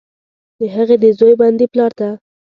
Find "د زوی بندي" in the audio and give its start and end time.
1.03-1.65